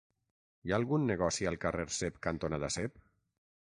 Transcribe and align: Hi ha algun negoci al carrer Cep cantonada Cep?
Hi 0.67 0.73
ha 0.73 0.77
algun 0.81 1.05
negoci 1.11 1.49
al 1.53 1.61
carrer 1.67 1.87
Cep 2.01 2.21
cantonada 2.29 2.75
Cep? 2.81 3.03